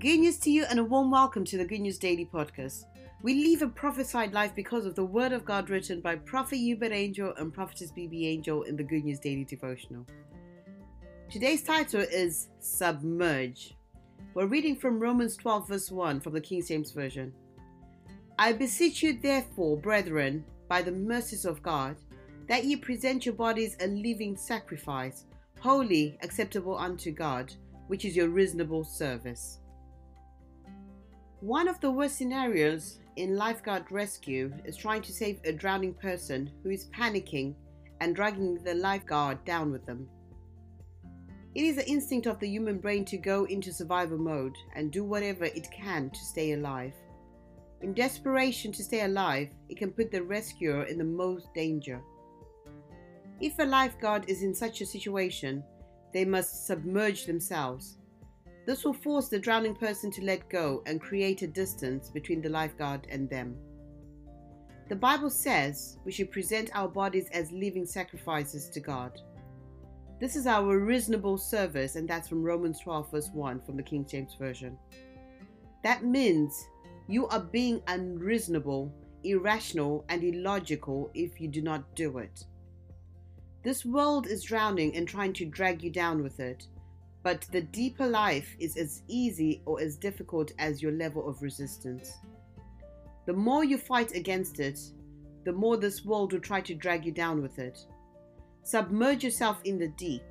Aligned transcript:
Good 0.00 0.20
news 0.20 0.38
to 0.38 0.50
you 0.50 0.64
and 0.70 0.78
a 0.78 0.84
warm 0.84 1.10
welcome 1.10 1.44
to 1.44 1.58
the 1.58 1.64
Good 1.66 1.82
News 1.82 1.98
Daily 1.98 2.24
Podcast. 2.24 2.86
We 3.20 3.44
live 3.44 3.60
a 3.60 3.68
prophesied 3.68 4.32
life 4.32 4.54
because 4.54 4.86
of 4.86 4.94
the 4.94 5.04
Word 5.04 5.32
of 5.32 5.44
God 5.44 5.68
written 5.68 6.00
by 6.00 6.16
Prophet 6.16 6.56
Uebert 6.56 6.90
Angel 6.90 7.34
and 7.36 7.52
Prophetess 7.52 7.92
BB 7.92 8.24
Angel 8.24 8.62
in 8.62 8.76
the 8.78 8.82
Good 8.82 9.04
News 9.04 9.18
Daily 9.18 9.44
Devotional. 9.44 10.06
Today's 11.28 11.62
title 11.62 12.00
is 12.00 12.48
Submerge. 12.60 13.76
We're 14.32 14.46
reading 14.46 14.74
from 14.74 14.98
Romans 14.98 15.36
12, 15.36 15.68
verse 15.68 15.90
1 15.90 16.20
from 16.20 16.32
the 16.32 16.40
King 16.40 16.64
James 16.64 16.92
Version. 16.92 17.34
I 18.38 18.54
beseech 18.54 19.02
you, 19.02 19.18
therefore, 19.20 19.76
brethren, 19.76 20.46
by 20.66 20.80
the 20.80 20.92
mercies 20.92 21.44
of 21.44 21.62
God, 21.62 21.96
that 22.48 22.64
ye 22.64 22.74
present 22.74 23.26
your 23.26 23.34
bodies 23.34 23.76
a 23.80 23.86
living 23.86 24.34
sacrifice, 24.34 25.26
holy, 25.58 26.16
acceptable 26.22 26.78
unto 26.78 27.12
God, 27.12 27.52
which 27.88 28.06
is 28.06 28.16
your 28.16 28.30
reasonable 28.30 28.82
service. 28.82 29.58
One 31.40 31.68
of 31.68 31.80
the 31.80 31.90
worst 31.90 32.18
scenarios 32.18 32.98
in 33.16 33.34
lifeguard 33.34 33.90
rescue 33.90 34.52
is 34.66 34.76
trying 34.76 35.00
to 35.00 35.12
save 35.12 35.40
a 35.42 35.52
drowning 35.52 35.94
person 35.94 36.50
who 36.62 36.68
is 36.68 36.90
panicking 36.90 37.54
and 38.02 38.14
dragging 38.14 38.62
the 38.62 38.74
lifeguard 38.74 39.42
down 39.46 39.72
with 39.72 39.86
them. 39.86 40.06
It 41.54 41.64
is 41.64 41.76
the 41.76 41.88
instinct 41.88 42.26
of 42.26 42.38
the 42.40 42.48
human 42.48 42.78
brain 42.78 43.06
to 43.06 43.16
go 43.16 43.44
into 43.44 43.72
survival 43.72 44.18
mode 44.18 44.54
and 44.76 44.92
do 44.92 45.02
whatever 45.02 45.46
it 45.46 45.70
can 45.70 46.10
to 46.10 46.18
stay 46.18 46.52
alive. 46.52 46.92
In 47.80 47.94
desperation 47.94 48.70
to 48.72 48.84
stay 48.84 49.00
alive, 49.04 49.48
it 49.70 49.78
can 49.78 49.92
put 49.92 50.10
the 50.10 50.22
rescuer 50.22 50.82
in 50.82 50.98
the 50.98 51.04
most 51.04 51.54
danger. 51.54 52.02
If 53.40 53.58
a 53.58 53.64
lifeguard 53.64 54.28
is 54.28 54.42
in 54.42 54.54
such 54.54 54.82
a 54.82 54.86
situation, 54.86 55.64
they 56.12 56.26
must 56.26 56.66
submerge 56.66 57.24
themselves 57.24 57.96
this 58.70 58.84
will 58.84 58.92
force 58.92 59.26
the 59.26 59.36
drowning 59.36 59.74
person 59.74 60.12
to 60.12 60.22
let 60.22 60.48
go 60.48 60.80
and 60.86 61.00
create 61.00 61.42
a 61.42 61.46
distance 61.48 62.08
between 62.08 62.40
the 62.40 62.48
lifeguard 62.48 63.04
and 63.10 63.28
them. 63.28 63.56
The 64.88 64.94
Bible 64.94 65.28
says 65.28 65.98
we 66.04 66.12
should 66.12 66.30
present 66.30 66.70
our 66.72 66.86
bodies 66.86 67.28
as 67.32 67.50
living 67.50 67.84
sacrifices 67.84 68.68
to 68.68 68.78
God. 68.78 69.20
This 70.20 70.36
is 70.36 70.46
our 70.46 70.78
reasonable 70.78 71.36
service, 71.36 71.96
and 71.96 72.08
that's 72.08 72.28
from 72.28 72.44
Romans 72.44 72.78
12, 72.78 73.10
verse 73.10 73.30
1 73.32 73.60
from 73.62 73.76
the 73.76 73.82
King 73.82 74.06
James 74.08 74.36
Version. 74.38 74.78
That 75.82 76.04
means 76.04 76.68
you 77.08 77.26
are 77.26 77.40
being 77.40 77.82
unreasonable, 77.88 78.94
irrational, 79.24 80.04
and 80.08 80.22
illogical 80.22 81.10
if 81.12 81.40
you 81.40 81.48
do 81.48 81.60
not 81.60 81.96
do 81.96 82.18
it. 82.18 82.44
This 83.64 83.84
world 83.84 84.28
is 84.28 84.44
drowning 84.44 84.94
and 84.94 85.08
trying 85.08 85.32
to 85.32 85.44
drag 85.44 85.82
you 85.82 85.90
down 85.90 86.22
with 86.22 86.38
it, 86.38 86.68
but 87.22 87.46
the 87.52 87.60
deeper 87.60 88.06
life 88.06 88.56
is 88.58 88.76
as 88.76 89.02
easy 89.08 89.62
or 89.66 89.80
as 89.80 89.96
difficult 89.96 90.52
as 90.58 90.80
your 90.80 90.92
level 90.92 91.28
of 91.28 91.42
resistance. 91.42 92.18
The 93.26 93.32
more 93.32 93.64
you 93.64 93.78
fight 93.78 94.14
against 94.14 94.58
it, 94.58 94.80
the 95.44 95.52
more 95.52 95.76
this 95.76 96.04
world 96.04 96.32
will 96.32 96.40
try 96.40 96.60
to 96.62 96.74
drag 96.74 97.04
you 97.04 97.12
down 97.12 97.42
with 97.42 97.58
it. 97.58 97.78
Submerge 98.62 99.24
yourself 99.24 99.58
in 99.64 99.78
the 99.78 99.88
deep. 99.88 100.22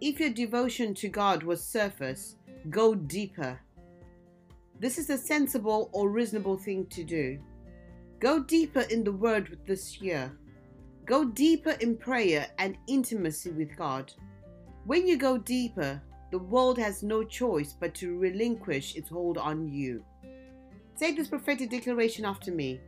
If 0.00 0.20
your 0.20 0.30
devotion 0.30 0.94
to 0.94 1.08
God 1.08 1.42
was 1.42 1.62
surface, 1.62 2.36
go 2.70 2.94
deeper. 2.94 3.60
This 4.78 4.98
is 4.98 5.10
a 5.10 5.18
sensible 5.18 5.90
or 5.92 6.10
reasonable 6.10 6.58
thing 6.58 6.86
to 6.86 7.02
do. 7.02 7.38
Go 8.20 8.42
deeper 8.42 8.80
in 8.90 9.04
the 9.04 9.12
Word 9.12 9.58
this 9.66 10.00
year. 10.00 10.32
Go 11.04 11.24
deeper 11.24 11.76
in 11.80 11.96
prayer 11.96 12.46
and 12.58 12.76
intimacy 12.88 13.50
with 13.50 13.76
God. 13.76 14.12
When 14.86 15.08
you 15.08 15.16
go 15.16 15.36
deeper, 15.36 16.00
the 16.30 16.38
world 16.38 16.78
has 16.78 17.02
no 17.02 17.24
choice 17.24 17.74
but 17.78 17.92
to 17.96 18.16
relinquish 18.18 18.94
its 18.94 19.08
hold 19.08 19.36
on 19.36 19.68
you. 19.68 20.04
Say 20.94 21.12
this 21.12 21.26
prophetic 21.26 21.70
declaration 21.70 22.24
after 22.24 22.52
me. 22.52 22.80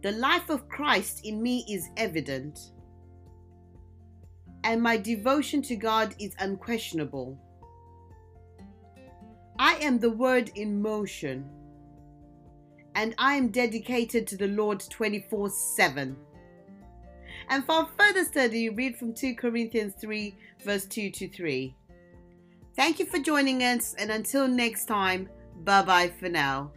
The 0.00 0.12
life 0.12 0.48
of 0.48 0.66
Christ 0.66 1.26
in 1.26 1.42
me 1.42 1.66
is 1.68 1.90
evident, 1.98 2.58
and 4.64 4.80
my 4.80 4.96
devotion 4.96 5.60
to 5.60 5.76
God 5.76 6.14
is 6.18 6.34
unquestionable. 6.38 7.38
I 9.58 9.74
am 9.74 9.98
the 9.98 10.10
Word 10.10 10.52
in 10.54 10.80
motion, 10.80 11.44
and 12.94 13.14
I 13.18 13.34
am 13.34 13.48
dedicated 13.48 14.26
to 14.28 14.38
the 14.38 14.48
Lord 14.48 14.82
24 14.88 15.50
7. 15.50 16.16
And 17.50 17.64
for 17.64 17.88
further 17.98 18.24
study, 18.24 18.70
read 18.70 18.96
from 18.96 19.12
2 19.12 19.34
Corinthians 19.34 19.94
3, 20.00 20.34
verse 20.64 20.86
2 20.86 21.10
to 21.10 21.28
3. 21.28 21.74
Thank 22.76 23.00
you 23.00 23.06
for 23.06 23.18
joining 23.18 23.64
us, 23.64 23.94
and 23.98 24.10
until 24.10 24.46
next 24.46 24.86
time, 24.86 25.28
bye 25.64 25.82
bye 25.82 26.12
for 26.20 26.28
now. 26.28 26.70